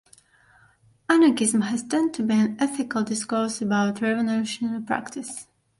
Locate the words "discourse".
3.03-3.61